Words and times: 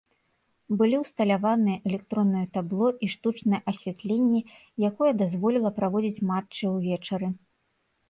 Былі 0.77 0.97
ўсталяваныя 1.03 1.77
электроннае 1.89 2.41
табло 2.57 2.89
і 3.07 3.11
штучнае 3.17 3.61
асвятленне, 3.75 4.41
якое 4.93 5.11
дазволіла 5.23 5.69
праводзіць 5.81 6.23
матчы 6.35 6.77
ўвечары. 6.77 7.27